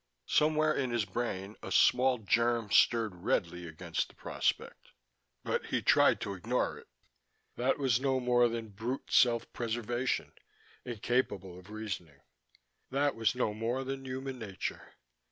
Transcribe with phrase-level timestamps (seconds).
[0.25, 4.93] Somewhere in his brain a small germ stirred redly against the prospect,
[5.43, 6.87] but he tried to ignore it:
[7.55, 10.33] that was no more than brute self preservation,
[10.83, 12.21] incapable of reasoning.
[12.89, 14.95] That was no more than human nature.